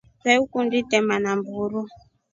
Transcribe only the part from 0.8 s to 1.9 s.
itema namburu.